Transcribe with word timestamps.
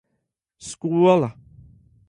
Skola. 0.69 1.29